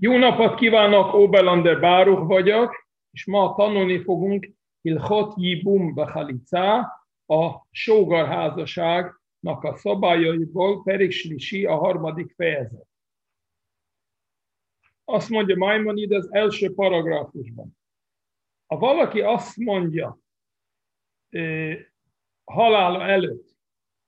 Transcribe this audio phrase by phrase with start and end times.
[0.00, 4.48] Jó napot kívánok, Obelander Báruch vagyok, és ma tanulni fogunk
[4.80, 6.78] Hilchot Yibum Bechalica,
[7.26, 12.86] a sógarházasságnak a szabályaiból, Perislisi a harmadik fejezet.
[15.04, 17.76] Azt mondja Maimonid az első paragrafusban.
[18.66, 20.18] Ha valaki azt mondja
[22.44, 23.48] halála előtt,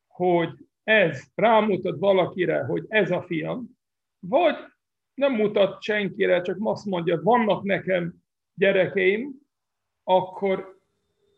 [0.07, 0.50] hogy
[0.82, 3.79] ez rámutat valakire, hogy ez a fiam,
[4.18, 4.57] vagy
[5.21, 8.15] nem mutat senkire, csak azt mondja, vannak nekem
[8.55, 9.41] gyerekeim,
[10.05, 10.79] akkor,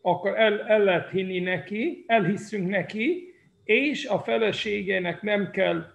[0.01, 3.33] akkor el, el lehet hinni neki, elhisszünk neki,
[3.63, 5.85] és a feleségének nem kell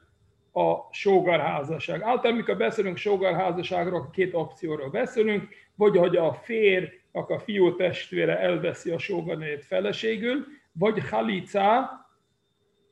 [0.53, 2.03] a sógarházasság.
[2.03, 8.91] Általában, amikor beszélünk sógarházasságról, két opcióról beszélünk, vagy hogy a férj, a fiú testvére elveszi
[8.91, 11.91] a sógarnőjét feleségül, vagy halica,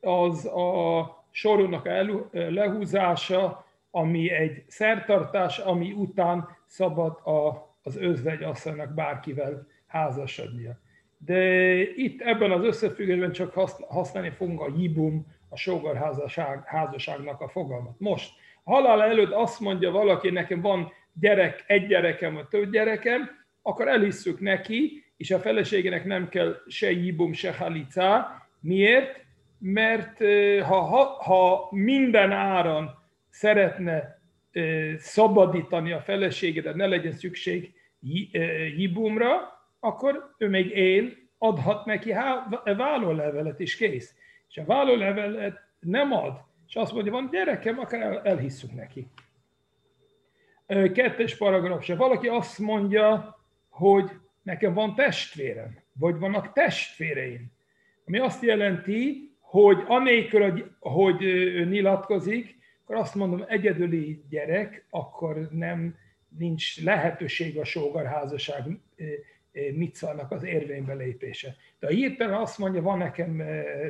[0.00, 1.88] az a sorónak
[2.32, 3.65] lehúzása,
[3.96, 10.78] ami egy szertartás, ami után szabad a, az özvegy asszonynak bárkivel házasodnia.
[11.18, 13.52] De itt ebben az összefüggésben csak
[13.88, 17.94] használni fogunk a jibum, a sógar házasság, házasságnak a fogalmat.
[17.98, 18.32] Most,
[18.64, 23.30] halál előtt azt mondja valaki, nekem van gyerek, egy gyerekem, vagy több gyerekem,
[23.62, 28.26] akkor elhisszük neki, és a feleségének nem kell se jibum, se halica.
[28.60, 29.24] Miért?
[29.58, 30.18] Mert
[30.62, 33.04] ha, ha, ha minden áron
[33.36, 34.20] szeretne
[34.96, 37.72] szabadítani a feleségedet, ne legyen szükség
[38.76, 39.30] jibumra,
[39.80, 42.12] akkor ő még él, adhat neki
[42.76, 44.14] vállólevelet is kész.
[44.48, 49.08] És a vállólevelet nem ad, és azt mondja, van gyerekem, akár elhisszük neki.
[50.92, 54.10] Kettes paragraf, valaki azt mondja, hogy
[54.42, 57.52] nekem van testvérem, vagy vannak testvéreim,
[58.06, 62.55] ami azt jelenti, hogy anélkül, hogy ő nyilatkozik,
[62.86, 65.96] akkor azt mondom, egyedüli gyerek, akkor nem
[66.38, 68.62] nincs lehetőség a sógarházasság
[69.74, 71.54] micának az érvénybe lépése.
[71.78, 73.42] De ha hirtelen azt mondja, van nekem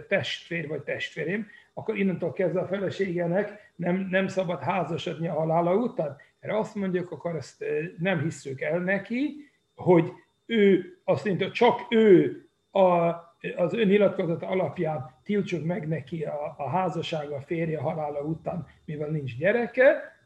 [0.09, 6.17] testvér vagy testvérem, akkor innentől kezdve a feleségenek nem, nem szabad házasodni a halála után.
[6.41, 7.65] Erre azt mondjuk, akkor ezt
[7.99, 10.12] nem hisszük el neki, hogy
[10.47, 12.41] ő azt mondja, csak ő
[12.71, 13.15] a
[13.57, 19.09] az ön nyilatkozat alapján tiltsuk meg neki a, a házassága, a férje halála után, mivel
[19.09, 20.17] nincs gyereke,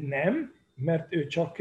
[0.00, 1.56] nem, mert ő csak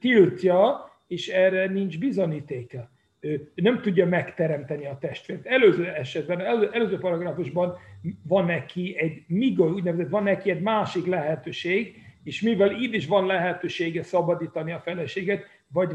[0.00, 2.90] tiltja, és erre nincs bizonyítéka.
[3.20, 5.46] Ő nem tudja megteremteni a testvért.
[5.46, 7.76] Előző esetben, elő, előző paragrafusban
[8.22, 13.26] van neki egy migo, úgynevezett van neki egy másik lehetőség, és mivel így is van
[13.26, 15.94] lehetősége szabadítani a feleséget, vagy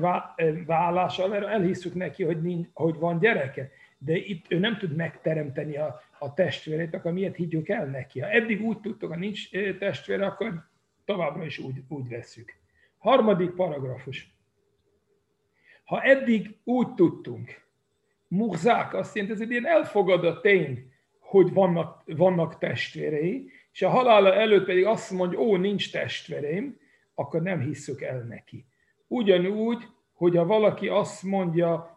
[0.65, 5.77] vállással, mert elhisszük neki, hogy, nincs, hogy van gyereke de itt ő nem tud megteremteni
[5.77, 8.19] a, a testvérét, akkor miért higgyük el neki?
[8.19, 9.49] Ha eddig úgy tudtok, ha nincs
[9.79, 10.69] testvére, akkor
[11.05, 12.55] továbbra is úgy, úgy veszük.
[12.97, 14.35] Harmadik paragrafus.
[15.83, 17.65] Ha eddig úgy tudtunk,
[18.27, 24.33] muhzák azt jelenti, ez egy ilyen elfogadott tény, hogy vannak, vannak testvérei, és a halála
[24.33, 26.79] előtt pedig azt mondja, ó, nincs testvéreim,
[27.15, 28.65] akkor nem hisszük el neki.
[29.07, 31.96] Ugyanúgy, hogy ha valaki azt mondja,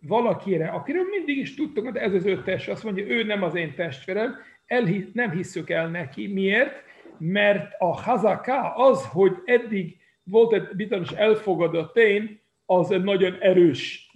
[0.00, 3.54] valakire, akiről mindig is tudtuk, de ez az öt test, azt mondja, ő nem az
[3.54, 4.34] én testvérem,
[4.66, 6.26] elhisz, nem hisszük el neki.
[6.26, 6.82] Miért?
[7.18, 14.12] Mert a hazaká az, hogy eddig volt egy bizonyos elfogadott tény, az egy nagyon erős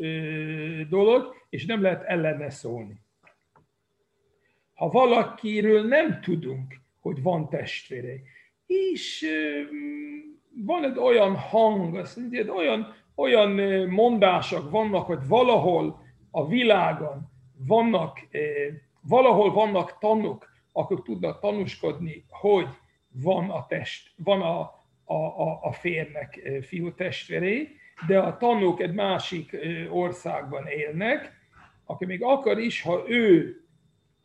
[0.89, 3.01] dolog, és nem lehet ellene szólni.
[4.75, 8.13] Ha valakiről nem tudunk, hogy van testvére,
[8.67, 9.27] és
[10.65, 13.51] van egy olyan hang, azt mondja, egy olyan olyan
[13.89, 17.31] mondások vannak, hogy valahol a világon
[17.67, 18.21] vannak,
[19.01, 22.69] valahol vannak tanuk, akik tudnak tanúskodni, hogy
[23.09, 24.61] van a test, van a,
[25.05, 27.77] a, a, a férnek fiú testvéré,
[28.07, 29.57] de a tanúk egy másik
[29.91, 31.33] országban élnek,
[31.85, 33.59] aki még akar is, ha ő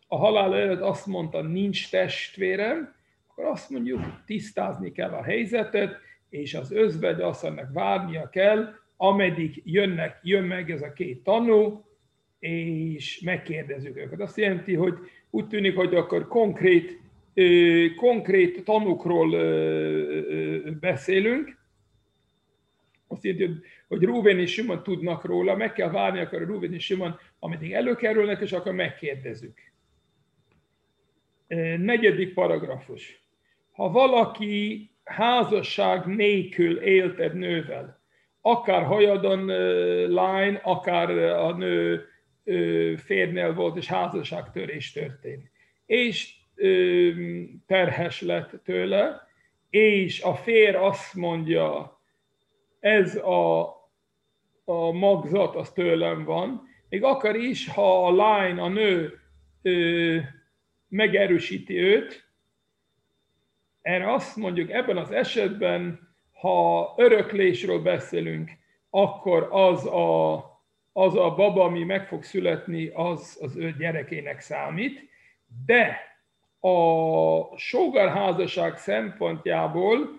[0.08, 2.96] a halál előtt azt mondta, nincs testvérem,
[3.28, 5.96] akkor azt mondjuk, tisztázni kell a helyzetet,
[6.30, 11.86] és az özvegy asszonynak várnia kell, ameddig jönnek, jön meg ez a két tanú,
[12.40, 14.20] és megkérdezzük őket.
[14.20, 14.94] Azt jelenti, hogy
[15.30, 17.00] úgy tűnik, hogy akkor konkrét,
[17.96, 19.30] konkrét tanukról
[20.80, 21.58] beszélünk,
[23.08, 26.86] azt jelenti, hogy, Rúven és Simon tudnak róla, meg kell várni akkor a Rúven és
[26.86, 29.60] Simon, ameddig előkerülnek, és akkor megkérdezzük.
[31.78, 33.24] Negyedik paragrafus.
[33.72, 37.99] Ha valaki házasság nélkül élt egy nővel,
[38.42, 39.46] akár hajadon
[40.12, 42.06] lány, akár a nő
[42.98, 45.52] férnél volt, és házasságtörés történt.
[45.86, 46.34] És
[47.66, 49.28] terhes lett tőle,
[49.70, 52.00] és a fér azt mondja,
[52.80, 53.62] ez a,
[54.66, 59.20] a magzat az tőlem van, még akar is, ha a lány, a nő
[59.62, 60.18] ö,
[60.88, 62.28] megerősíti őt,
[63.82, 66.09] erre azt mondjuk ebben az esetben,
[66.40, 68.52] ha öröklésről beszélünk,
[68.90, 70.36] akkor az a,
[70.92, 75.10] az a baba, ami meg fog születni, az az ő gyerekének számít,
[75.66, 75.98] de
[76.60, 80.18] a sógarházasság szempontjából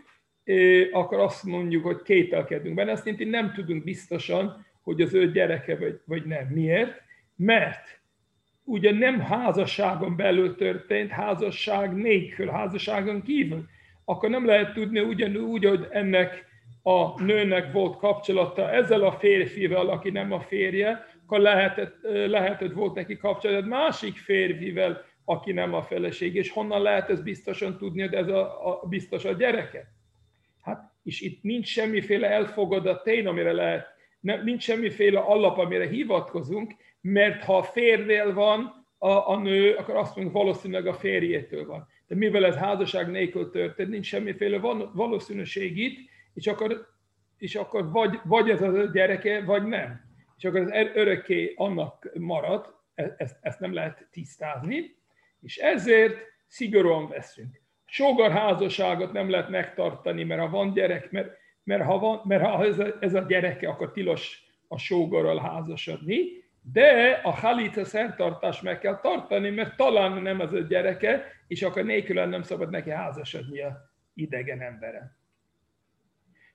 [0.92, 5.76] akkor azt mondjuk, hogy kételkedünk benne, azt jelenti, nem tudunk biztosan, hogy az ő gyereke
[5.76, 6.46] vagy, vagy nem.
[6.46, 7.02] Miért?
[7.36, 8.00] Mert
[8.64, 13.68] ugye nem házasságon belül történt, házasság nélkül, házasságon kívül.
[14.10, 16.44] Akkor nem lehet tudni ugyanúgy, hogy ennek
[16.82, 22.94] a nőnek volt kapcsolata ezzel a férfivel, aki nem a férje, akkor lehetett, lehetett volt
[22.94, 28.14] neki kapcsolat másik férfivel, aki nem a feleség, és honnan lehet ez biztosan tudni, hogy
[28.14, 29.92] ez a, a biztos a gyereke?
[30.62, 33.86] Hát, és itt nincs semmiféle elfogadat tény, amire lehet,
[34.20, 39.96] nem, nincs semmiféle alap, amire hivatkozunk, mert ha a férnél van a, a nő, akkor
[39.96, 41.88] azt mondjuk valószínűleg a férjétől van.
[42.10, 44.58] De mivel ez házasság nélkül történt, nincs semmiféle
[44.92, 45.98] valószínűség itt,
[46.34, 46.86] és akkor,
[47.38, 50.00] és akkor vagy, vagy ez a gyereke, vagy nem.
[50.36, 54.96] És akkor az örökké annak marad, e, ezt, ezt nem lehet tisztázni,
[55.40, 56.16] és ezért
[56.46, 57.60] szigorúan veszünk.
[57.84, 62.78] Sógarházasságot nem lehet megtartani, mert ha van gyerek, mert, mert ha, van, mert ha ez,
[62.78, 66.22] a, ez a gyereke, akkor tilos a sógorral házasodni,
[66.62, 71.84] de a halita szertartást meg kell tartani, mert talán nem az a gyereke, és akkor
[71.84, 75.16] nélkül nem szabad neki házasodni a idegen embere.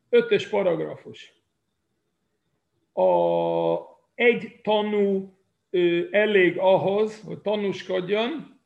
[0.10, 1.34] Ötös paragrafus.
[2.94, 3.78] A
[4.16, 5.38] egy tanú
[6.12, 8.60] elég ahhoz, hogy tanúskodjon,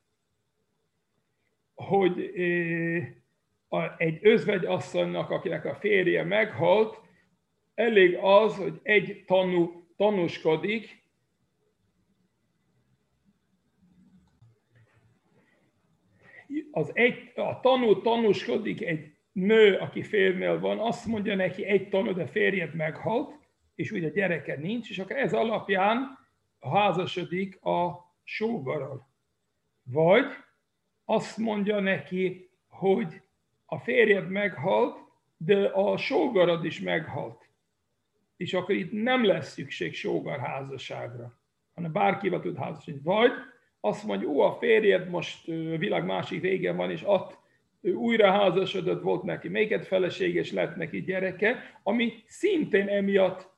[1.76, 2.32] hogy
[3.98, 7.02] egy özvegy asszonynak, akinek a férje meghalt,
[7.76, 10.99] elég az, hogy egy tanú tanúskodik,
[16.71, 22.13] az egy, a tanú tanúskodik egy nő, aki férnél van, azt mondja neki egy tanú,
[22.13, 23.33] de férjed meghalt,
[23.75, 26.18] és ugye gyereke nincs, és akkor ez alapján
[26.60, 29.07] házasodik a sógarral.
[29.83, 30.25] Vagy
[31.06, 33.21] azt mondja neki, hogy
[33.66, 34.98] a férjed meghalt,
[35.38, 37.50] de a sógarad is meghalt.
[38.38, 41.39] És akkor itt nem lesz szükség sógar házasságra,
[41.74, 43.01] hanem bárkivel tud házasodni.
[43.04, 43.31] Vagy
[43.81, 45.46] azt mondja, ó, a férjed most
[45.78, 47.38] világ másik régen van, és ott
[47.81, 53.50] újra házasodott, volt neki még egy feleség, és lett neki gyereke, ami szintén emiatt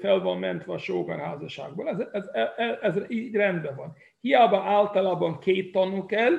[0.00, 1.88] fel van mentve a sógar házasságból.
[1.88, 2.24] Ez, ez,
[2.56, 3.96] ez, ez így rendben van.
[4.20, 6.32] Hiába általában két tanú kell,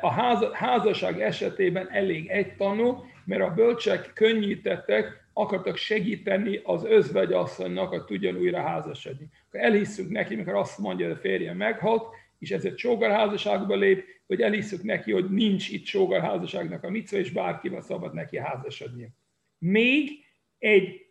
[0.00, 0.10] a
[0.52, 8.36] házasság esetében elég egy tanú, mert a bölcsek könnyítettek, akartak segíteni az özvegyasszonynak, hogy tudjon
[8.36, 9.28] újra házasodni.
[9.48, 14.40] Akkor elhisszük neki, mikor azt mondja, hogy a férje meghalt, és ezért sógarházasságba lép, hogy
[14.40, 19.10] elhisszük neki, hogy nincs itt sógarházasságnak a micva, és bárkivel szabad neki házasodni.
[19.58, 20.10] Még
[20.58, 21.06] egy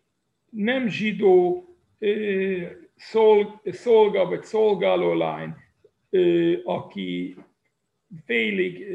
[0.50, 1.64] nem zsidó
[3.72, 5.54] szolga vagy szolgáló lány,
[6.64, 7.36] aki
[8.26, 8.86] félig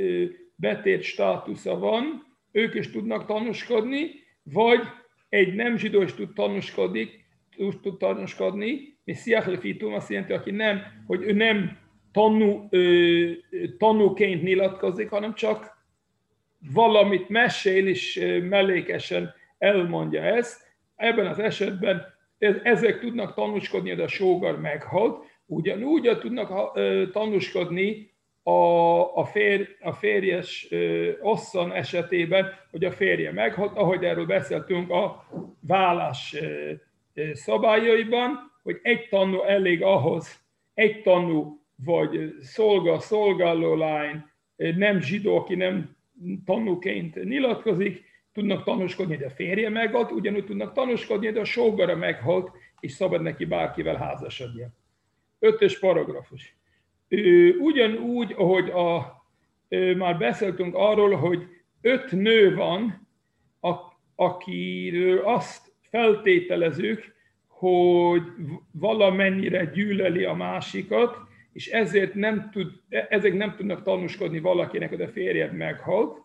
[0.55, 4.11] betért státusza van, ők is tudnak tanúskodni,
[4.43, 4.81] vagy
[5.35, 7.11] egy nem zsidó is tud tanúskodni,
[7.83, 11.79] tud tanúskodni, és sziachlefitum azt jelenti, aki nem, hogy ő nem
[12.13, 12.69] tanú,
[13.79, 15.85] tanúként nyilatkozik, hanem csak
[16.73, 20.63] valamit mesél, és mellékesen elmondja ezt.
[20.97, 22.03] Ebben az esetben
[22.63, 26.79] ezek tudnak tanúskodni, hogy a sógar meghalt, ugyanúgy tudnak
[27.13, 28.14] tanúskodni
[28.47, 30.69] a, a, fér, a férjes
[31.21, 35.29] osszan esetében, hogy a férje meghalt, ahogy erről beszéltünk a
[35.61, 36.37] vállás
[37.33, 40.41] szabályaiban, hogy egy tanú elég ahhoz,
[40.75, 44.25] egy tanú vagy szolga, szolgáló lány,
[44.57, 45.97] nem zsidó, aki nem
[46.45, 52.51] tanúként nyilatkozik, tudnak tanúskodni, hogy a férje meghalt, ugyanúgy tudnak tanúskodni, hogy a sógara meghalt,
[52.81, 54.69] és szabad neki bárkivel házasodnia.
[55.39, 56.57] Ötös paragrafus.
[57.59, 59.17] Ugyanúgy, ahogy a,
[59.97, 61.47] már beszéltünk arról, hogy
[61.81, 63.09] öt nő van,
[64.15, 67.15] akiről azt feltételezzük,
[67.49, 68.23] hogy
[68.73, 71.17] valamennyire gyűlöli a másikat,
[71.53, 76.23] és ezért nem tud, ezek nem tudnak tanúskodni valakinek, hogy a férjed meghalt,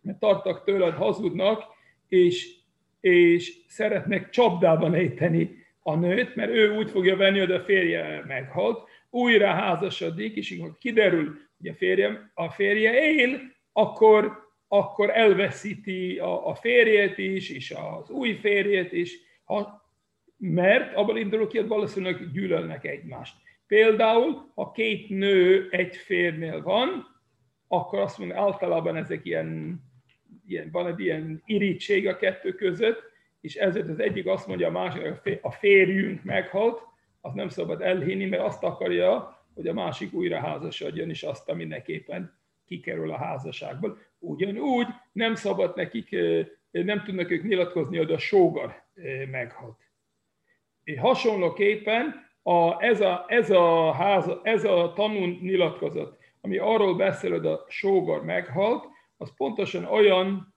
[0.00, 1.62] mert tartak tőled, hazudnak,
[2.08, 2.54] és,
[3.00, 8.88] és szeretnek csapdában ejteni a nőt, mert ő úgy fogja venni, hogy a férje meghalt,
[9.14, 13.40] újra házasodik, és amikor kiderül, hogy a férje, a férje él,
[13.72, 19.82] akkor akkor elveszíti a, a férjét is, és az új férjét is, ha,
[20.36, 23.36] mert abban indulok ki, hogy valószínűleg gyűlölnek egymást.
[23.66, 27.06] Például, ha két nő egy férnél van,
[27.68, 29.80] akkor azt mondja, általában ezek ilyen,
[30.46, 33.02] ilyen van egy ilyen irítség a kettő között,
[33.40, 35.02] és ezért az egyik azt mondja a másik,
[35.42, 36.82] a férjünk meghalt,
[37.24, 42.38] azt nem szabad elhinni, mert azt akarja, hogy a másik újra házasodjon, és azt mindenképpen
[42.66, 43.98] kikerül a házasságból.
[44.18, 46.16] Ugyanúgy nem szabad nekik,
[46.70, 48.82] nem tudnak ők nyilatkozni, hogy a sógar
[49.30, 49.78] meghalt.
[50.96, 57.46] Hasonlóképpen a, ez, a, ez, a ház, ez a tanú nyilatkozat, ami arról beszél, hogy
[57.46, 58.84] a sógar meghalt,
[59.16, 60.54] az pontosan olyan,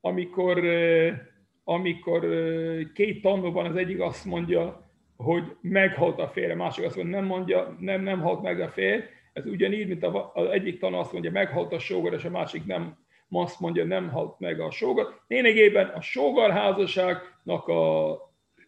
[0.00, 0.64] amikor,
[1.64, 2.26] amikor
[2.94, 4.90] két tanú van, az egyik azt mondja,
[5.22, 9.02] hogy meghalt a férje, másik azt mondja, nem mondja, nem, nem halt meg a férj.
[9.32, 12.98] Ez ugyanígy, mint az egyik tanú azt mondja, meghalt a sógar, és a másik nem
[13.30, 15.20] azt mondja, nem halt meg a sógar.
[15.28, 18.16] Lényegében a sógarházasságnak a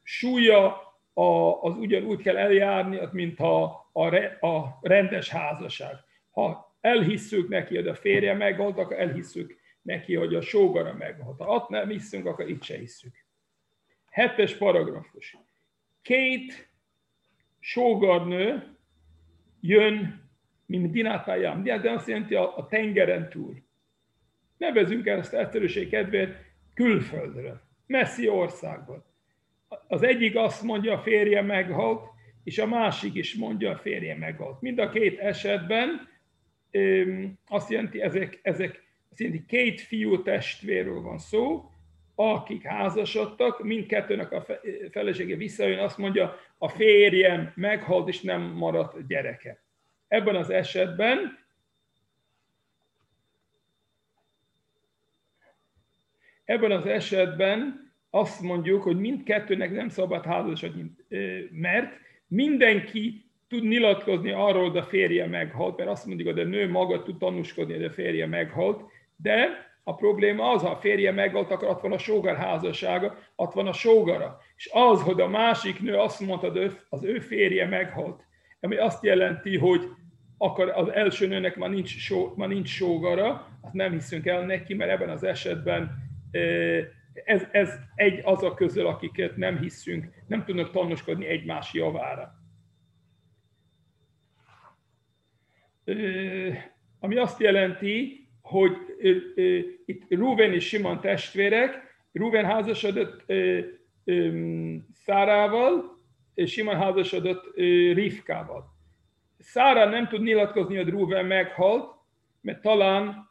[0.03, 0.83] súlya
[1.13, 5.95] a, az ugyanúgy kell eljárni, mint a, a, a rendes házasság.
[6.31, 11.41] Ha elhisszük neki, hogy a férje meghalt, akkor elhisszük neki, hogy a sógara meghalt.
[11.41, 13.15] Ha azt nem hiszünk, akkor itt se hiszük.
[14.11, 15.37] Hetes paragrafus.
[16.05, 16.69] Két
[17.59, 18.77] sógarnő
[19.61, 20.23] jön,
[20.67, 21.63] mint dinátájám.
[21.63, 23.63] De azt jelenti a, a tengeren túl.
[24.57, 26.37] Nevezünk ezt egyszerűség kedvéért
[26.75, 29.05] külföldről, messzi országban
[29.87, 32.09] az egyik azt mondja, a férje meghalt,
[32.45, 34.61] és a másik is mondja, a férje meghalt.
[34.61, 36.09] Mind a két esetben
[37.47, 41.71] azt jelenti, ezek, ezek azt jelenti, két fiú testvérről van szó,
[42.15, 44.47] akik házasodtak, mindkettőnek a
[44.91, 49.63] felesége visszajön, azt mondja, a férjem meghalt, és nem maradt gyereke.
[50.09, 51.43] Ebben az esetben
[56.45, 60.91] ebben az esetben azt mondjuk, hogy mindkettőnek nem szabad házasodni,
[61.51, 61.93] mert
[62.27, 67.03] mindenki tud nyilatkozni arról, hogy a férje meghalt, mert azt mondjuk, hogy a nő maga
[67.03, 68.83] tud tanúskodni, hogy a férje meghalt,
[69.17, 69.49] de
[69.85, 73.67] a probléma az, ha a férje meghalt, akkor ott van a sógar házassága, ott van
[73.67, 74.39] a sógara.
[74.57, 76.53] És az, hogy a másik nő azt mondta,
[76.89, 78.25] az ő férje meghalt,
[78.61, 79.89] ami azt jelenti, hogy
[80.39, 84.75] akkor az első nőnek már nincs, só, már nincs sógara, azt nem hiszünk el neki,
[84.75, 85.91] mert ebben az esetben
[87.25, 92.35] ez, ez egy azok közül, akiket nem hiszünk, nem tudnak tanúskodni egymás javára.
[97.01, 98.73] Ami azt jelenti, hogy
[99.87, 103.33] itt Ruven és Simon testvérek, Ruven házasodott
[104.93, 105.99] Szárával,
[106.35, 107.57] és Simon házasodott
[107.93, 108.65] Rivkával.
[109.39, 111.95] Szára nem tud nyilatkozni, hogy Ruven meghalt,
[112.41, 113.31] mert talán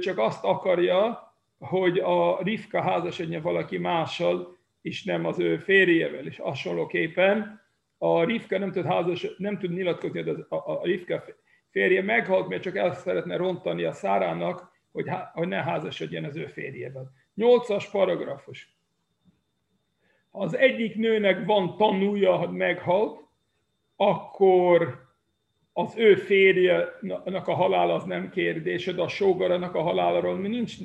[0.00, 6.38] csak azt akarja, hogy a Rivka házasodja valaki mással, és nem az ő férjével, és
[6.38, 7.60] hasonlóképpen
[7.98, 11.24] a Rivka nem tud, házas, nem tud nyilatkozni, hogy a, a Rivka
[11.70, 16.46] férje meghalt, mert csak el szeretne rontani a szárának, hogy, hogy ne házasodjon az ő
[16.46, 17.12] férjével.
[17.34, 18.76] Nyolcas paragrafus.
[20.30, 23.20] Ha az egyik nőnek van tanúja, hogy meghalt,
[23.96, 25.06] akkor
[25.72, 30.76] az ő férjenek a halál az nem kérdés, de a sógarának a haláláról nincs,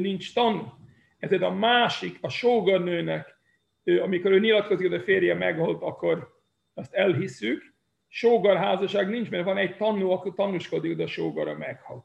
[0.00, 0.72] nincs tanú.
[1.18, 3.36] Ezért a másik, a sógarnőnek,
[3.84, 6.34] amikor ő nyilatkozik, hogy a férje meghalt, akkor
[6.74, 6.94] azt
[8.16, 8.40] elhisszük.
[8.40, 12.04] Sógarházasság nincs, mert van egy tanú, akkor tanúskodik, hogy a sógara meghalt.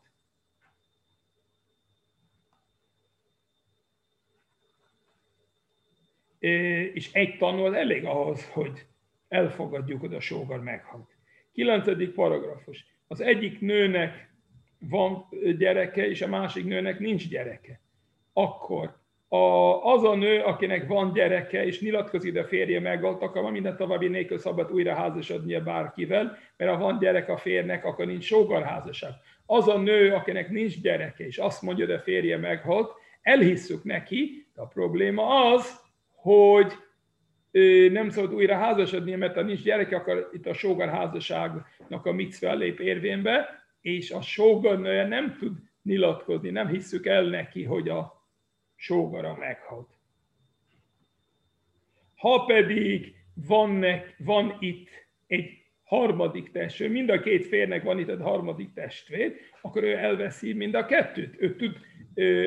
[6.40, 8.88] És egy tanú az elég ahhoz, hogy
[9.28, 11.10] elfogadjuk, hogy a sógar meghalt.
[11.54, 12.86] Kilencedik paragrafus.
[13.08, 14.30] Az egyik nőnek
[14.80, 15.28] van
[15.58, 17.82] gyereke, és a másik nőnek nincs gyereke.
[18.34, 19.01] Akkor
[19.34, 24.08] a, az a nő, akinek van gyereke, és nyilatkozik, a férje meghalt, akkor minden további
[24.08, 29.12] nélkül szabad újra házasodnia bárkivel, mert ha van gyerek a férnek, akkor nincs sógarházasság.
[29.46, 34.62] Az a nő, akinek nincs gyereke, és azt mondja, a férje meghalt, elhisszük neki, de
[34.62, 35.80] a probléma az,
[36.16, 36.74] hogy
[37.92, 42.54] nem szabad újra házasodni, mert ha nincs gyereke, akkor itt a sógar házasságnak a micve
[42.54, 48.21] lép érvénybe, és a sógarnője nem tud nyilatkozni, nem hisszük el neki, hogy a
[48.82, 49.90] sógara meghalt.
[52.16, 53.86] Ha pedig van,
[54.18, 54.90] van itt
[55.28, 60.54] egy harmadik testvér, mind a két férnek van itt egy harmadik testvér, akkor ő elveszi
[60.54, 61.36] mind a kettőt.
[61.42, 61.78] Ő tud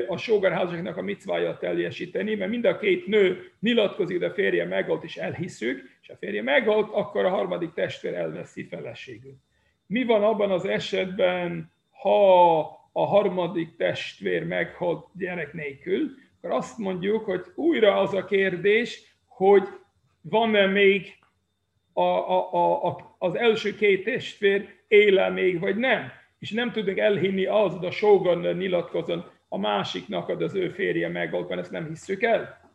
[0.07, 5.03] a sógarházaknak a micváját teljesíteni, mert mind a két nő nyilatkozik, de a férje meghalt,
[5.03, 9.35] és elhiszük, és a férje meghalt, akkor a harmadik testvér elveszi feleségül.
[9.85, 12.59] Mi van abban az esetben, ha
[12.91, 19.63] a harmadik testvér meghalt gyerek nélkül, akkor azt mondjuk, hogy újra az a kérdés, hogy
[20.21, 21.17] van-e még
[21.93, 26.11] a, a, a, a, az első két testvér éle még, vagy nem.
[26.39, 31.49] És nem tudunk elhinni az, hogy a Shogun nyilatkozon a másiknak az ő férje meghalt,
[31.49, 32.73] mert ezt nem hisszük el.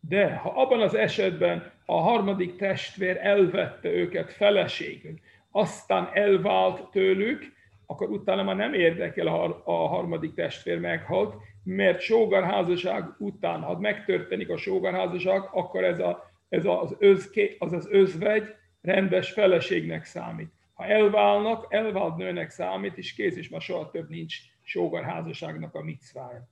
[0.00, 5.14] De ha abban az esetben a harmadik testvér elvette őket feleségül,
[5.50, 7.54] aztán elvált tőlük,
[7.86, 9.26] akkor utána már nem érdekel
[9.64, 16.64] a harmadik testvér meghalt, mert sógarházasság után, ha megtörténik a sógarházasság, akkor ez, a, ez
[16.64, 20.52] az, özké, az az özvegy rendes feleségnek számít.
[20.74, 26.48] Ha elválnak, elvált nőnek számít, és kész, és már soha több nincs sógarházasságnak a micvája.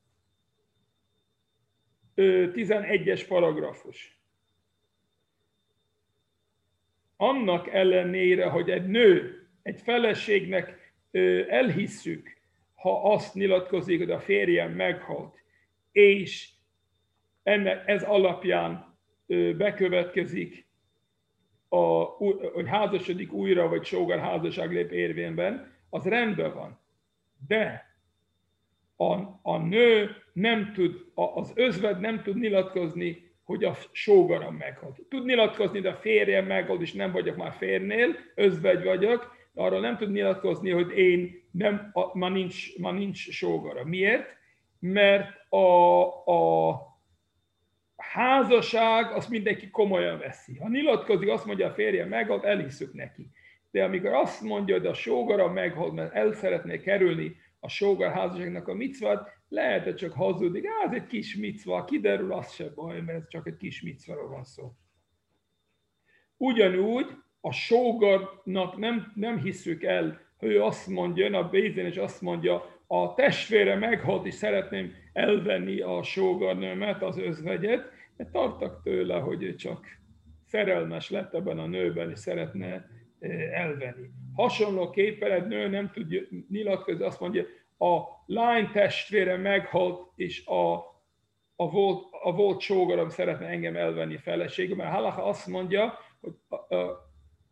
[2.16, 4.18] 11-es paragrafus.
[7.16, 10.83] Annak ellenére, hogy egy nő, egy feleségnek
[11.48, 12.36] elhisszük,
[12.74, 15.42] ha azt nyilatkozik, hogy a férjem meghalt,
[15.92, 16.48] és
[17.42, 18.96] ennek ez alapján
[19.56, 20.66] bekövetkezik,
[21.68, 22.02] a,
[22.52, 26.80] hogy házasodik újra, vagy sógar házasság lép érvényben, az rendben van.
[27.46, 27.94] De
[28.96, 35.00] a, a nő nem tud, az özved nem tud nyilatkozni, hogy a sógaram meghalt.
[35.08, 39.96] Tud nyilatkozni, de a férjem meghalt, és nem vagyok már férnél, özvegy vagyok, arról nem
[39.96, 43.84] tud nyilatkozni, hogy én nem, a, ma, nincs, ma nincs sógara.
[43.84, 44.36] Miért?
[44.78, 46.80] Mert a, a
[47.96, 50.56] házasság azt mindenki komolyan veszi.
[50.56, 53.30] Ha nyilatkozik, azt mondja a férje meghalt, elhiszük neki.
[53.70, 58.68] De amikor azt mondja, hogy a sógara meghalt, mert el szeretné kerülni a sógar házasságnak
[58.68, 63.30] a micvát, lehet, hogy csak hazudik, ez egy kis micva, kiderül, az se baj, mert
[63.30, 64.72] csak egy kis micváról van szó.
[66.36, 67.06] Ugyanúgy
[67.46, 72.20] a sógarnak nem, nem hiszük el, hogy ő azt mondja, jön a Bézén, és azt
[72.20, 79.42] mondja, a testvére meghalt, és szeretném elvenni a sógarnőmet, az özvegyet, mert tartak tőle, hogy
[79.42, 79.86] ő csak
[80.46, 82.86] szerelmes lett ebben a nőben, és szeretne
[83.52, 84.10] elvenni.
[84.34, 87.44] Hasonlóképpen egy nő nem tud nyilatkozni, azt mondja,
[87.78, 90.74] a lány testvére meghalt, és a,
[91.56, 96.74] a, volt, a volt sógorom szeretne engem elvenni feleségem, mert Halacha azt mondja, hogy a,
[96.74, 97.03] a,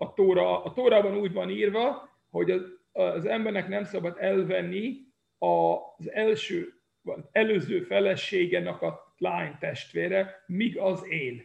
[0.03, 2.63] a, tóra, a tórában úgy van írva, hogy az,
[2.93, 4.97] az embernek nem szabad elvenni
[5.39, 11.43] az első, vagy előző feleségenek a lány testvére, míg az él.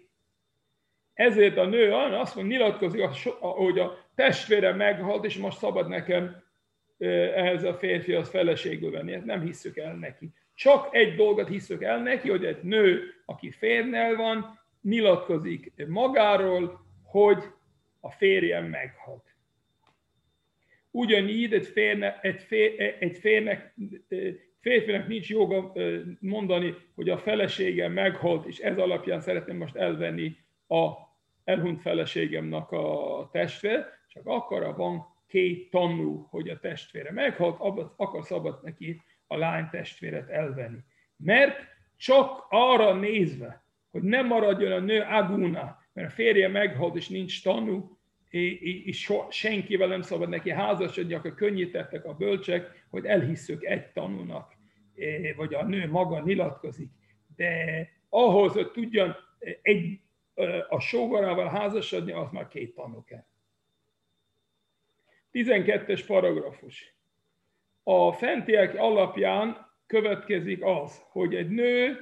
[1.14, 3.02] Ezért a nő azt mondja, nyilatkozik,
[3.40, 6.44] hogy a testvére meghalt, és most szabad nekem
[7.36, 9.14] ehhez a férfihoz feleségül venni.
[9.14, 10.30] Ezt nem hiszük el neki.
[10.56, 17.44] Csak egy dolgot hiszük el neki, hogy egy nő, aki férnel van, nyilatkozik magáról, hogy
[18.00, 19.36] a férjem meghalt.
[20.92, 23.76] Ugyanígy egy, férne, egy, fér, egy férnek,
[24.60, 25.74] férfinek nincs joga
[26.20, 30.36] mondani, hogy a feleségem meghalt, és ez alapján szeretném most elvenni
[30.68, 30.92] a
[31.44, 38.24] elhunyt feleségemnek a testvér, csak akkor van két tanú, hogy a testvére meghalt, abban akar
[38.24, 40.80] szabad neki a lány testvéret elvenni.
[41.18, 41.60] Mert
[41.98, 47.44] csak arra nézve, hogy nem maradjon a nő aguna, mert a férje meghalt és nincs
[47.44, 47.98] tanú,
[48.30, 54.56] és senkivel nem szabad neki házasodni, akkor könnyítettek a bölcsek, hogy elhisszük egy tanúnak,
[55.36, 56.90] vagy a nő maga nyilatkozik.
[57.36, 59.16] De ahhoz, hogy tudjon
[59.62, 60.00] egy,
[60.70, 63.26] a sógarával házasodni, az már két tanú kell.
[65.34, 66.96] 12-es paragrafus.
[67.84, 71.98] A fentiek alapján következik az, hogy egy nő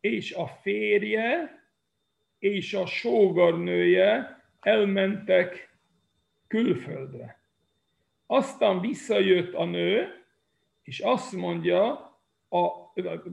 [0.00, 1.60] és a férje
[2.42, 5.76] és a sógarnője elmentek
[6.46, 7.40] külföldre.
[8.26, 10.08] Aztán visszajött a nő,
[10.82, 11.82] és azt mondja,
[12.48, 12.68] a,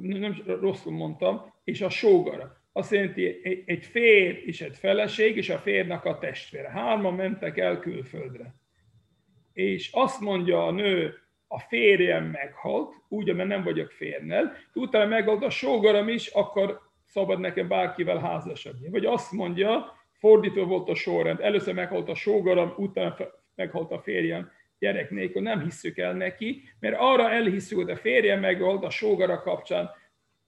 [0.01, 2.57] nem rosszul mondtam, és a sógara.
[2.71, 6.69] Azt jelenti egy férj és egy feleség, és a férnek a testvére.
[6.69, 8.55] Hárman mentek el külföldre.
[9.53, 11.13] És azt mondja a nő,
[11.47, 17.39] a férjem meghalt, úgy, mert nem vagyok férnel, utána meghalt a sógaram is, akkor szabad
[17.39, 18.89] nekem bárkivel házasodni.
[18.89, 23.15] Vagy azt mondja, fordítva volt a sorrend, először meghalt a sógaram, utána
[23.55, 28.39] meghalt a férjem gyerek nélkül, nem hisszük el neki, mert arra elhisszük, hogy a férjem
[28.39, 29.89] meghalt a sógara kapcsán,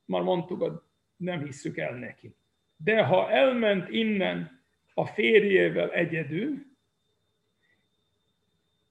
[0.05, 0.73] már mondtuk, hogy
[1.15, 2.35] nem hisszük el neki.
[2.75, 6.69] De ha elment innen a férjével egyedül,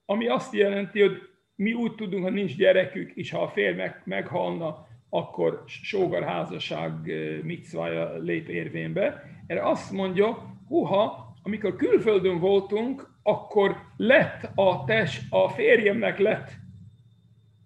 [0.05, 4.87] ami azt jelenti, hogy mi úgy tudunk, ha nincs gyerekük, és ha a férj meghalna,
[5.13, 6.93] akkor sógarházasság
[7.43, 9.23] micvája lép érvénybe.
[9.47, 16.51] Erre azt mondja, huha, amikor külföldön voltunk, akkor lett a, test, a férjemnek lett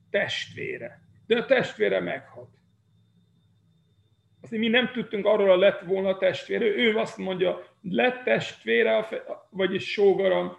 [0.10, 1.00] testvére.
[1.28, 2.50] De a testvére meghalt.
[4.42, 6.66] Azt mi nem tudtunk arról a lett volna testvére.
[6.66, 9.08] Ő azt mondja, lett testvére,
[9.50, 10.58] vagyis sógaram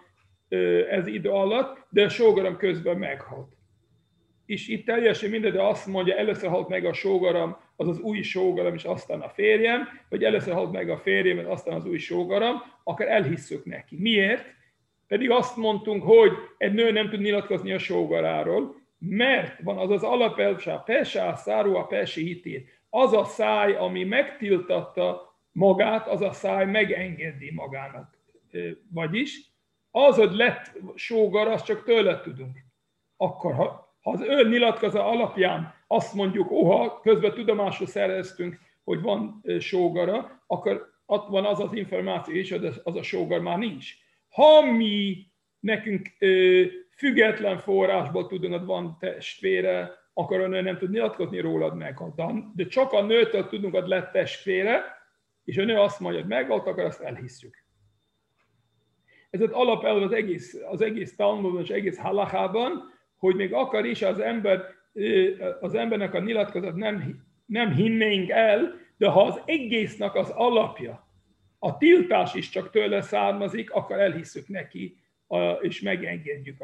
[0.91, 3.56] ez idő alatt, de a sógaram közben meghalt.
[4.47, 8.23] És itt teljesen minden, de azt mondja, először halt meg a sógaram, az az új
[8.23, 12.63] sógaram, és aztán a férjem, vagy először halt meg a férjem, aztán az új sógaram,
[12.85, 13.97] akkor elhisszük neki.
[13.99, 14.55] Miért?
[15.07, 20.03] Pedig azt mondtunk, hogy egy nő nem tud nyilatkozni a sógaráról, mert van az az
[20.03, 22.69] alapelv, a pesá, száró, a pesi hitét.
[22.91, 28.19] Az a száj, ami megtiltatta magát, az a száj megengedi magának.
[28.93, 29.41] Vagyis
[29.91, 32.59] az, hogy lett sógar, azt csak tőle tudunk.
[33.17, 39.45] Akkor, ha, ha az ő nyilatkozat alapján azt mondjuk, oha, közben tudomásra szereztünk, hogy van
[39.59, 43.93] sógara, akkor ott van az az információ is, hogy az a sógar már nincs.
[44.29, 45.27] Ha mi
[45.61, 46.09] nekünk
[46.97, 51.99] független forrásból tudunk, hogy van testvére, akkor a nő nem tud nyilatkozni rólad meg.
[52.55, 54.85] De csak a nőtől tudunk, hogy lett testvére,
[55.45, 57.65] és a nő azt mondja, hogy meghalt, akkor azt elhisszük.
[59.31, 64.03] Ez az alapelv az egész, az egész Talmudban és egész halachában, hogy még akar is
[64.03, 64.65] az ember,
[65.61, 71.07] az embernek a nyilatkozat nem, nem hinnénk el, de ha az egésznek az alapja,
[71.59, 74.97] a tiltás is csak tőle származik, akkor elhisszük neki,
[75.61, 76.57] és megengedjük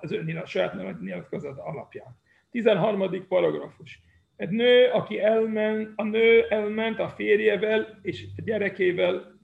[0.00, 2.16] az ön a saját nyilatkozat alapján.
[2.50, 3.26] 13.
[3.28, 4.00] paragrafus.
[4.36, 9.40] Egy nő, aki elment, a nő elment a férjevel és a gyerekével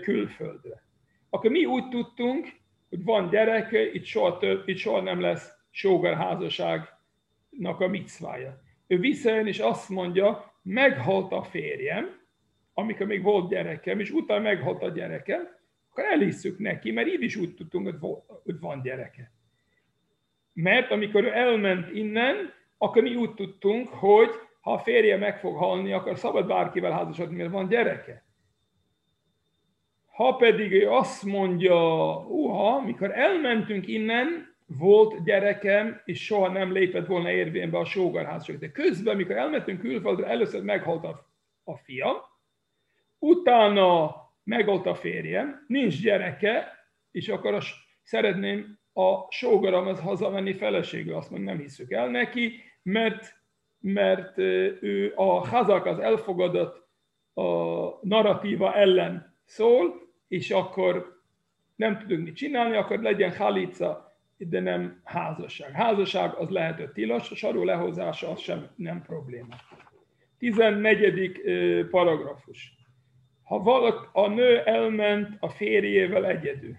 [0.00, 0.84] külföldre.
[1.30, 2.48] Akkor mi úgy tudtunk,
[2.88, 8.62] hogy van gyereke, itt soha, több, itt soha nem lesz sógarházasságnak a micvája.
[8.86, 12.18] Ő visszajön és azt mondja, meghalt a férjem,
[12.74, 15.58] amikor még volt gyerekem, és utána meghalt a gyerekem,
[15.90, 17.98] akkor elhisszük neki, mert így is úgy tudtunk,
[18.44, 19.32] hogy van gyereke.
[20.52, 24.30] Mert amikor ő elment innen, akkor mi úgy tudtunk, hogy
[24.60, 28.24] ha a férje meg fog halni, akkor szabad bárkivel házasodni, mert van gyereke.
[30.06, 37.06] Ha pedig ő azt mondja, uha, mikor elmentünk innen, volt gyerekem, és soha nem lépett
[37.06, 38.58] volna érvénybe a sógarházasság.
[38.58, 41.26] De közben, mikor elmentünk külföldre, először meghalt a,
[41.64, 42.38] a fia,
[43.18, 46.72] utána meghalt a férjem, nincs gyereke,
[47.10, 47.60] és akkor a,
[48.02, 51.14] szeretném a sógaramhoz hazamenni feleségül.
[51.14, 53.34] Azt mondja, nem hiszük el neki, mert,
[53.78, 56.88] mert ő a hazak az elfogadott
[57.34, 57.42] a
[58.02, 61.22] narratíva ellen szól, és akkor
[61.76, 64.09] nem tudunk mit csinálni, akkor legyen halica,
[64.48, 65.70] de nem házasság.
[65.72, 69.56] Házasság az lehet, hogy tilos, a sarú lehozása az sem nem probléma.
[70.38, 71.86] 14.
[71.90, 72.74] paragrafus.
[73.42, 76.76] Ha valak, a nő elment a férjével egyedül,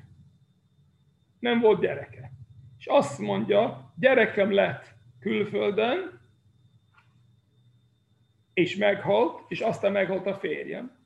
[1.39, 2.31] nem volt gyereke,
[2.77, 6.19] és azt mondja, gyerekem lett külföldön,
[8.53, 11.00] és meghalt, és aztán meghalt a férjem,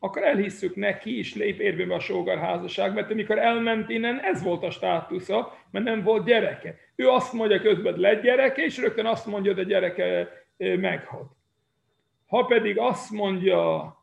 [0.00, 4.70] akkor elhisszük neki is lép érvénybe a sógarházasság, mert amikor elment innen, ez volt a
[4.70, 6.74] státusza, mert nem volt gyereke.
[6.96, 11.30] Ő azt mondja közben, lett gyereke, és rögtön azt mondja, hogy a gyereke meghalt.
[12.26, 13.94] Ha pedig azt mondja,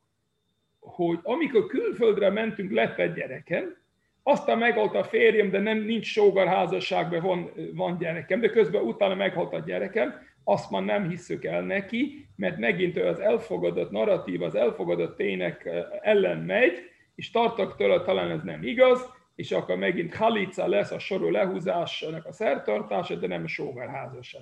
[0.80, 3.78] hogy amikor külföldre mentünk, lett egy gyerekem,
[4.24, 9.54] aztán meghalt a férjem, de nem nincs sógarházasságban, van, van gyerekem, de közben utána meghalt
[9.54, 14.56] a gyerekem, azt már nem hiszük el neki, mert megint ő az elfogadott narratív, az
[14.56, 15.70] elfogadott tények
[16.02, 16.80] ellen megy,
[17.16, 22.26] és tartok tőle, talán ez nem igaz, és akkor megint halica lesz a sorú lehúzásának
[22.26, 24.42] a szertartása, de nem a sógárházasság.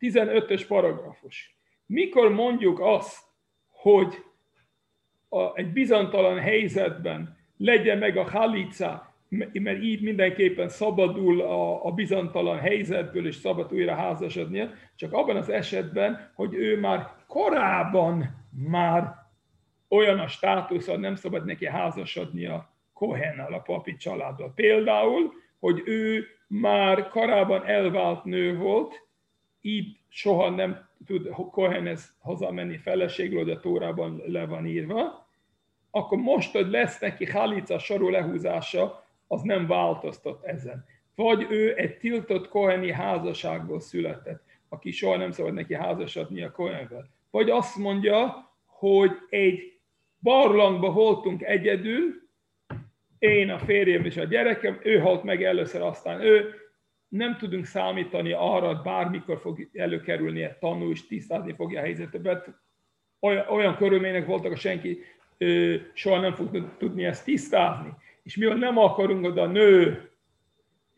[0.00, 1.56] 15-ös paragrafus.
[1.86, 3.22] Mikor mondjuk azt,
[3.70, 4.14] hogy
[5.28, 9.13] a, egy bizontalan helyzetben legyen meg a halica,
[9.52, 15.48] mert így mindenképpen szabadul a, a bizontalan helyzetből, és szabad újra házasodnia, csak abban az
[15.48, 19.14] esetben, hogy ő már korábban már
[19.88, 24.52] olyan a státusz, hogy nem szabad neki házasodnia Kohennel, a papi családdal.
[24.54, 29.06] Például, hogy ő már korábban elvált nő volt,
[29.60, 35.28] így soha nem tud Kohenhez hazamenni feleségről, hogy a Tórában le van írva,
[35.90, 39.03] akkor most, hogy lesz neki halica sorú lehúzása,
[39.34, 40.84] az nem változtat ezen.
[41.14, 47.08] Vagy ő egy tiltott koheni házasságból született, aki soha nem szabad neki házasodni a kohenvel.
[47.30, 49.78] Vagy azt mondja, hogy egy
[50.20, 52.22] barlangba voltunk egyedül,
[53.18, 56.54] én, a férjem és a gyerekem, ő halt meg először, aztán ő,
[57.08, 62.48] nem tudunk számítani arra, hogy bármikor fog előkerülni egy tanú, és tisztázni fogja a helyzetet.
[63.20, 64.98] Olyan, olyan körülmények voltak, hogy senki
[65.92, 67.92] soha nem fog tudni ezt tisztázni.
[68.24, 70.08] És mivel nem akarunk, hogy a nő,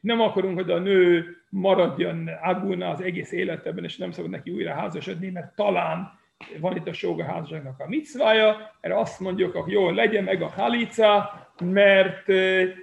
[0.00, 4.74] nem akarunk, hogy a nő maradjon agulna az egész életében, és nem szabad neki újra
[4.74, 6.18] házasodni, mert talán
[6.60, 11.30] van itt a sógaházasságnak a micvája, erre azt mondjuk, hogy jó, legyen meg a halica,
[11.64, 12.28] mert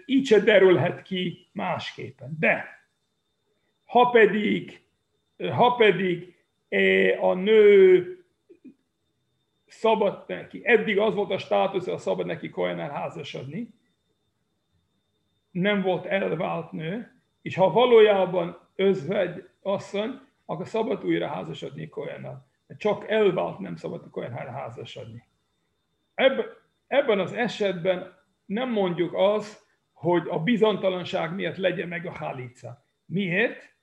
[0.06, 2.38] így se derülhet ki másképpen.
[2.40, 2.66] De
[3.86, 4.82] ha pedig,
[5.52, 6.36] ha pedig
[7.22, 8.08] a nő
[9.68, 13.70] szabad neki, eddig az volt a státusz, hogy szabad neki Kohenel házasodni,
[15.54, 22.48] nem volt elvált nő, és ha valójában özvegy asszony, akkor szabad újra házasodni Kohenel.
[22.78, 25.24] Csak elvált nem szabad Kohenel házasodni.
[26.88, 28.14] Ebben az esetben
[28.46, 32.86] nem mondjuk az, hogy a bizontalanság miatt legyen meg a halica.
[33.06, 33.76] Miért?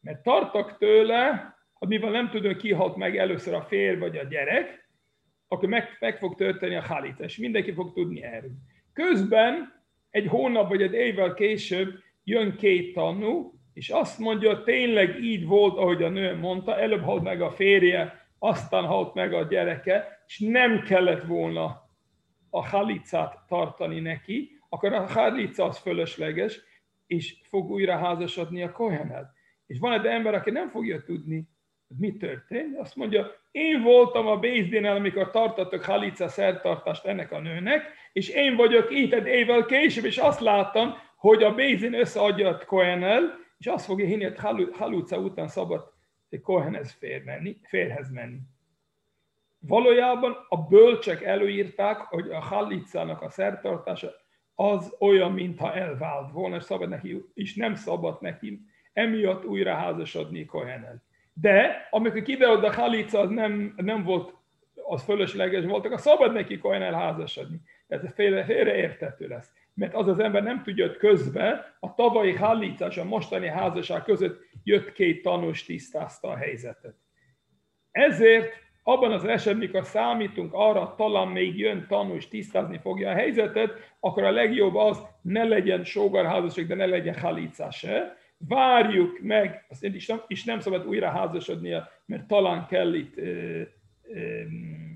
[0.00, 4.24] Mert tartak tőle, hogy mivel nem tudom, ki halt meg először a férj vagy a
[4.24, 4.88] gyerek,
[5.48, 8.52] akkor meg, meg fog történni a halica, és mindenki fog tudni erről.
[8.92, 9.77] Közben
[10.10, 11.94] egy hónap vagy egy évvel később
[12.24, 17.22] jön két tanú, és azt mondja, tényleg így volt, ahogy a nő mondta, előbb halt
[17.22, 21.88] meg a férje, aztán halt meg a gyereke, és nem kellett volna
[22.50, 26.60] a halicát tartani neki, akkor a halica az fölösleges,
[27.06, 29.32] és fog újra házasodni a kohenel.
[29.66, 31.48] És van egy ember, aki nem fogja tudni,
[31.98, 32.78] mi történt.
[32.78, 38.56] Azt mondja, én voltam a Bézdénel, amikor tartottak halica szertartást ennek a nőnek, és én
[38.56, 42.58] vagyok itt egy évvel később, és azt láttam, hogy a Bézdén összeadja a
[43.58, 45.92] és azt fogja hinni, hogy haluca után szabad
[46.42, 48.38] Kohenhez fér menni, férhez menni.
[49.58, 54.10] Valójában a bölcsek előírták, hogy a halicának a szertartása
[54.54, 58.60] az olyan, mintha elvált volna, és szabad neki, és nem szabad neki
[58.92, 61.02] emiatt újra házasodni Kohenel.
[61.40, 64.34] De amikor kiderült, a halica az nem, nem volt,
[64.74, 67.60] az fölösleges volt, akkor szabad neki Kohenel házasodni.
[67.88, 69.52] Ez félre, félreértető lesz.
[69.74, 74.02] Mert az az ember nem tudja, hogy közben a tavalyi halica és a mostani házasság
[74.02, 76.94] között jött két tanús, tisztázta a helyzetet.
[77.90, 83.70] Ezért abban az esetben, mikor számítunk arra, talán még jön tanú tisztázni fogja a helyzetet,
[84.00, 88.16] akkor a legjobb az, ne legyen sógarházasság, de ne legyen halica se.
[88.38, 93.62] Várjuk meg, azt is nem, is nem szabad újra házasodnia, mert talán kell itt ö,
[94.02, 94.42] ö,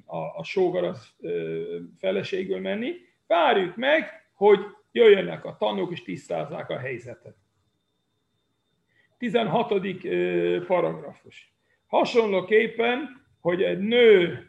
[0.05, 2.93] a, a sógar az ö, feleségül menni.
[3.27, 4.61] Várjuk meg, hogy
[4.93, 7.37] jöjjenek a tanúk és tisztázzák a helyzetet.
[9.19, 9.75] 16.
[10.67, 11.55] paragrafus.
[11.87, 14.47] Hasonlóképpen hogy egy nő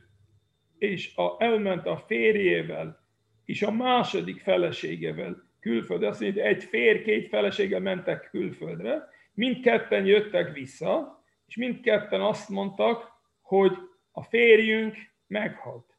[0.78, 3.04] és a, elment a férjével
[3.46, 10.54] és a második feleségével külföldre, azt mondja, egy férj, két felesége mentek külföldre, mindketten jöttek
[10.54, 13.78] vissza, és mindketten azt mondtak, hogy
[14.12, 14.97] a férjünk
[15.28, 15.97] meghalt.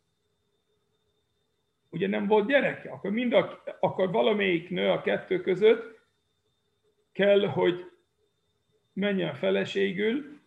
[1.91, 6.01] Ugye nem volt gyereke, akkor, mind a, akkor valamelyik nő a kettő között
[7.13, 7.91] kell, hogy
[8.93, 10.41] menjen feleségül,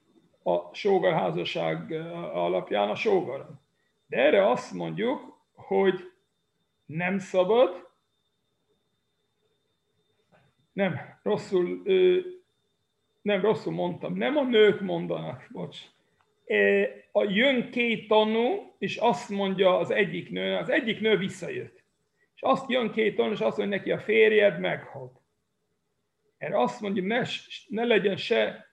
[0.43, 1.91] a sógarházasság
[2.33, 3.59] alapján a sógaron.
[4.07, 6.11] De erre azt mondjuk, hogy
[6.85, 7.86] nem szabad,
[10.77, 11.81] nem, rosszul,
[13.21, 15.77] nem rosszul mondtam, nem a nők mondanak, bocs.
[17.11, 21.83] A jön két tanú, és azt mondja az egyik nő, az egyik nő visszajött.
[22.35, 25.19] És azt jön két tanú, és azt mondja neki, a férjed meghalt.
[26.37, 27.21] Erre azt mondja, ne,
[27.67, 28.65] ne legyen se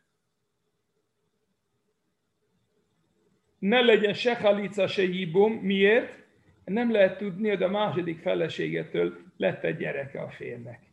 [3.58, 5.52] ne legyen se halica, se hibum.
[5.52, 6.24] Miért?
[6.64, 10.83] Nem lehet tudni, hogy a második feleségetől lett egy gyereke a férnek.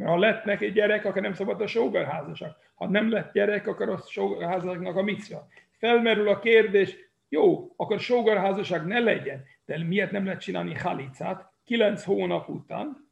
[0.00, 2.50] Mert ha lett neki egy gyerek, akkor nem szabad a sógarházasság.
[2.74, 5.48] Ha nem lett gyerek, akkor a sógarházasságnak a micva.
[5.78, 6.96] Felmerül a kérdés,
[7.28, 11.52] jó, akkor sógarházasság ne legyen, de miért nem lehet csinálni halicát?
[11.64, 13.10] Kilenc hónap után,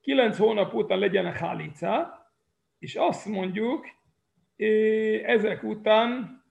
[0.00, 2.24] kilenc hónap után legyen a halica,
[2.78, 3.86] és azt mondjuk,
[5.24, 6.42] ezek után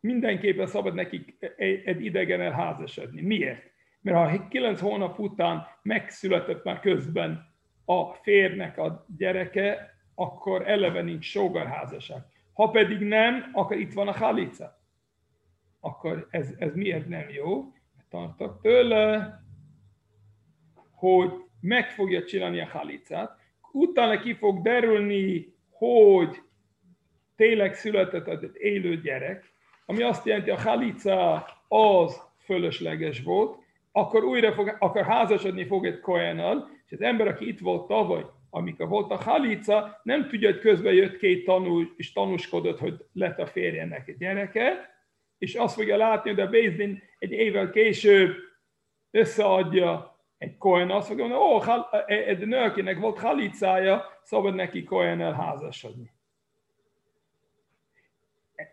[0.00, 1.36] mindenképpen szabad nekik
[1.84, 3.22] egy idegen házasodni.
[3.22, 3.70] Miért?
[4.00, 7.51] Mert ha kilenc hónap után megszületett már közben
[7.84, 12.22] a férnek a gyereke, akkor eleve nincs sógarházasság.
[12.52, 14.80] Ha pedig nem, akkor itt van a halica.
[15.80, 17.72] Akkor ez, ez miért nem jó?
[18.08, 19.40] Tartok tőle,
[20.90, 23.38] hogy meg fogja csinálni a halicát,
[23.72, 26.42] utána ki fog derülni, hogy
[27.36, 29.52] tényleg született egy élő gyerek,
[29.86, 33.58] ami azt jelenti, a halica az fölösleges volt,
[33.92, 38.24] akkor újra fog, akkor házasodni fog egy kohenal, és az ember, aki itt volt tavaly,
[38.50, 43.38] amikor volt a halica, nem tudja, hogy közben jött két tanul, és tanúskodott, hogy lett
[43.38, 44.94] a férjenek egy gyereke,
[45.38, 48.34] és azt fogja látni, hogy a Bézdin egy évvel később
[49.10, 54.84] összeadja egy Cohen, azt fogja mondani, ó, oh, egy nő, akinek volt halicája, szabad neki
[54.84, 56.10] Cohen házasodni.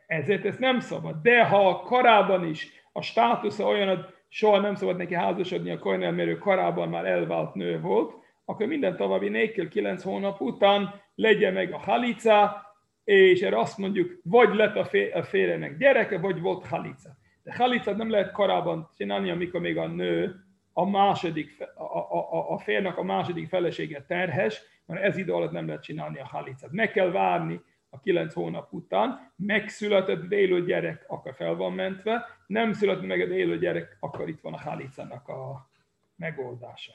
[0.07, 1.21] Ezért ez nem szabad.
[1.21, 6.13] De ha korábban is a státusza olyan, hogy soha nem szabad neki házasodni a Cohen
[6.13, 8.13] mert ő korábban már elvált nő volt,
[8.45, 12.67] akkor minden további nélkül kilenc hónap után legyen meg a halica,
[13.03, 14.75] és erre azt mondjuk, vagy lett
[15.13, 17.09] a férjenek gyereke, vagy volt halica.
[17.43, 20.35] De halicát nem lehet korábban csinálni, amikor még a nő
[20.73, 25.67] a második, a, a, a férnek a második felesége terhes, mert ez idő alatt nem
[25.67, 26.71] lehet csinálni a halicát.
[26.71, 32.73] Meg kell várni a kilenc hónap után, megszületett élő gyerek, akkor fel van mentve, nem
[32.73, 35.69] született meg egy élő gyerek, akkor itt van a halicának a
[36.15, 36.93] megoldása.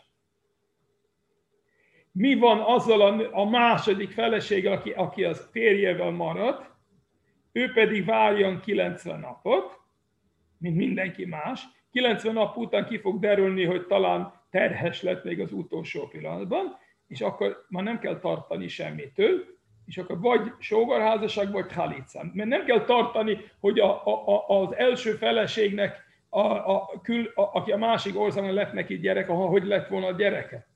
[2.13, 6.71] Mi van azzal a, a második feleséggel, aki, aki az férjevel maradt,
[7.53, 9.81] ő pedig várjon 90 napot,
[10.59, 11.63] mint mindenki más.
[11.91, 16.77] 90 nap után ki fog derülni, hogy talán terhes lett még az utolsó pillanatban,
[17.07, 19.45] és akkor már nem kell tartani semmitől,
[19.87, 22.25] és akkor vagy sógorházasság, vagy halica.
[22.33, 27.73] Mert nem kell tartani, hogy a, a, az első feleségnek, a, a, kül, a, aki
[27.73, 30.67] a másik országban lett neki gyerek, hogy lett volna a gyereke.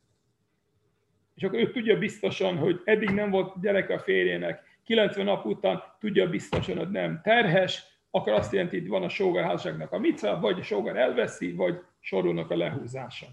[1.35, 5.83] És akkor ő tudja biztosan, hogy eddig nem volt gyereke a férjének, 90 nap után
[6.01, 10.59] tudja biztosan, hogy nem terhes, akkor azt jelenti, hogy van a sógorházasságnak a mitzvah, vagy
[10.59, 13.27] a sógor elveszi, vagy sorolnak a lehúzása.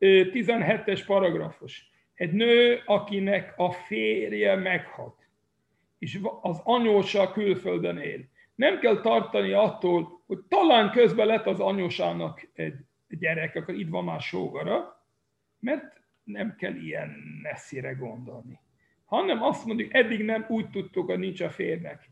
[0.00, 1.91] 17-es paragrafus.
[2.14, 5.28] Egy nő, akinek a férje meghalt,
[5.98, 8.20] és az anyósa külföldön él.
[8.54, 12.74] Nem kell tartani attól, hogy talán közben lett az anyósának egy
[13.08, 15.06] gyerek, akkor itt van már sógora,
[15.58, 17.08] mert nem kell ilyen
[17.42, 18.60] messzire gondolni.
[19.04, 22.10] Hanem azt mondjuk, eddig nem úgy tudtuk, hogy nincs a férnek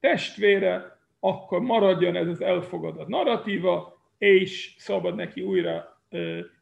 [0.00, 6.02] testvére, akkor maradjon ez az elfogadott narratíva, és szabad neki újra,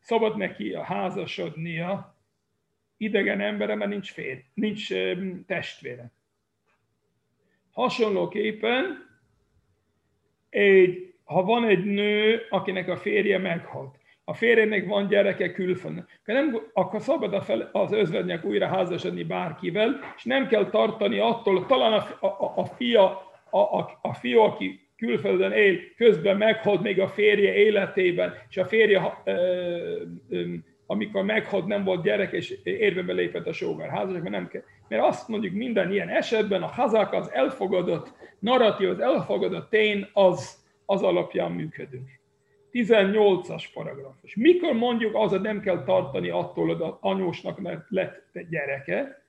[0.00, 2.19] szabad neki a házasodnia
[3.00, 4.88] idegen embere, mert nincs, fér, nincs
[5.46, 6.10] testvére.
[7.72, 9.08] Hasonlóképpen,
[10.50, 16.34] egy, ha van egy nő, akinek a férje meghalt, a férjének van gyereke külföldön, akkor,
[16.34, 21.66] nem, akkor szabad a fel, az özvegynek újra házasodni bárkivel, és nem kell tartani attól,
[21.66, 27.00] talán a, a, a fia a, a, a fiú, aki külföldön él, közben meghalt még
[27.00, 29.22] a férje életében, és a férje,
[30.90, 34.62] amikor meghalt, nem volt gyerek, és érvénybe lépett a sógárházasság, mert nem kell.
[34.88, 40.64] Mert azt mondjuk minden ilyen esetben a hazák az elfogadott narratív, az elfogadott tény, az,
[40.86, 42.08] az alapján működünk.
[42.72, 44.34] 18-as paragrafus.
[44.34, 49.22] Mikor mondjuk az, hogy nem kell tartani attól, hogy anyósnak lett gyereke,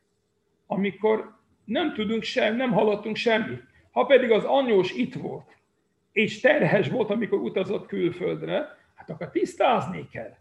[0.68, 3.64] amikor nem tudunk sem, nem hallottunk semmit.
[3.92, 5.58] Ha pedig az anyós itt volt,
[6.12, 10.40] és terhes volt, amikor utazott külföldre, hát akkor tisztázni kell.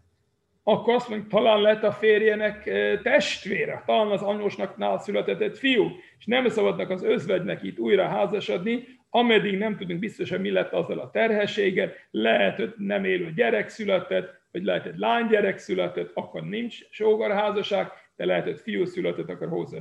[0.63, 2.63] Akkor azt mondjuk, talán lett a férjenek
[3.03, 8.07] testvére, talán az anyósnak nál született egy fiú, és nem szabadnak az özvegynek itt újra
[8.07, 13.69] házasodni, ameddig nem tudunk biztosan, mi lett azzal a terhességgel, lehet, hogy nem élő gyerek
[13.69, 19.47] született, vagy lehet, hogy lánygyerek született, akkor nincs sógarházasság, de lehet, hogy fiú született, akkor,
[19.47, 19.77] hozzá,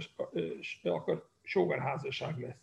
[0.83, 2.59] akkor sógarházasság lesz.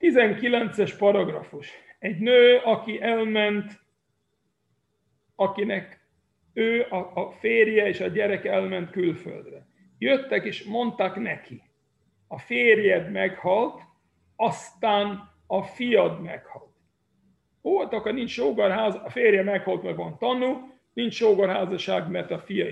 [0.00, 1.70] 19-es paragrafus.
[1.98, 3.80] Egy nő, aki elment,
[5.40, 6.00] akinek
[6.52, 9.66] ő, a, a férje és a gyerek elment külföldre.
[9.98, 11.62] Jöttek és mondták neki,
[12.28, 13.82] a férjed meghalt,
[14.36, 16.70] aztán a fiad meghalt.
[17.62, 22.38] Ó, hát akkor nincs sógarház, a férje meghalt, mert van tanú, nincs sógarházaság, mert, a
[22.38, 22.66] fia,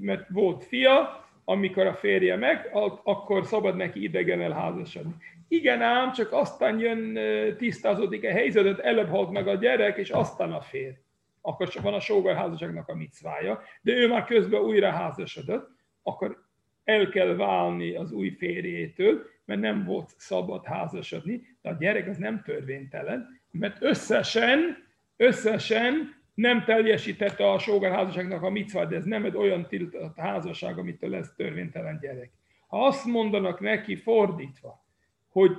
[0.00, 2.70] mert volt fia, amikor a férje meg,
[3.04, 5.14] akkor szabad neki idegen elházasodni.
[5.48, 7.18] Igen ám, csak aztán jön,
[7.56, 11.02] tisztázódik a helyzetet, előbb halt meg a gyerek, és aztán a férj.
[11.46, 15.70] Akkor van a sógorházasságnak a micvája, de ő már közben újra házasodott,
[16.02, 16.44] akkor
[16.84, 22.16] el kell válni az új férjétől, mert nem volt szabad házasodni, de a gyerek az
[22.16, 24.86] nem törvénytelen, mert összesen,
[25.16, 31.10] összesen nem teljesítette a sógorházasságnak a micvát, de ez nem egy olyan tiltott házasság, amitől
[31.10, 32.30] lesz törvénytelen gyerek.
[32.66, 34.84] Ha azt mondanak neki fordítva,
[35.28, 35.56] hogy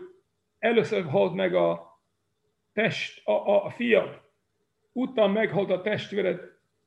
[0.59, 1.99] először halt meg a,
[2.73, 4.24] test, a, a, a fiad,
[4.95, 6.39] utána meghalt a testvéred,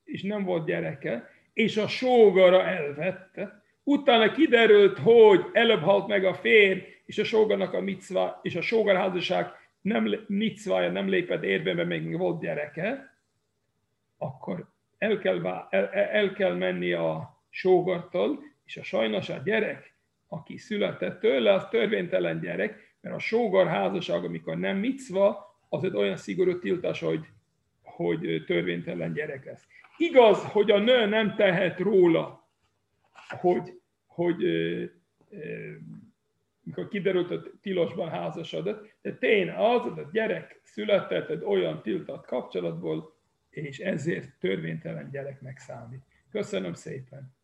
[0.03, 6.33] és nem volt gyereke, és a sógara elvette, utána kiderült, hogy előbb halt meg a
[6.33, 9.47] férj, és a sógarnak a micva, és a sógarházasság
[9.81, 13.17] nem, micvája nem lépett érvénybe, még volt gyereke,
[14.17, 19.93] akkor el kell, el, el kell menni a sógartól, és a sajnos a gyerek
[20.29, 25.95] aki született tőle, az törvénytelen gyerek, mert a sógar házasság, amikor nem micva, az egy
[25.95, 27.25] olyan szigorú tiltás, hogy,
[28.03, 29.67] hogy törvénytelen gyerek lesz.
[29.97, 32.49] Igaz, hogy a nő nem tehet róla,
[33.39, 34.43] hogy, hogy
[36.61, 42.25] mikor kiderült, hogy tilosban házasodott, de tény az, hogy a gyerek született egy olyan tiltott
[42.25, 43.17] kapcsolatból,
[43.49, 46.01] és ezért törvénytelen gyereknek számít.
[46.31, 47.38] Köszönöm szépen!